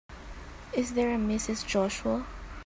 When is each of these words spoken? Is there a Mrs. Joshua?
Is 0.73 0.95
there 0.95 1.13
a 1.13 1.17
Mrs. 1.19 1.63
Joshua? 1.63 2.25